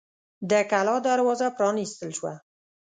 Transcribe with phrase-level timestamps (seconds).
[0.49, 2.33] د کلا دروازه پرانیستل شوه.